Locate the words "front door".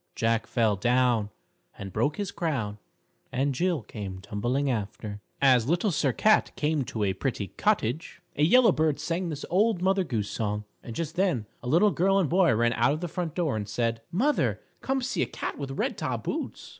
13.07-13.55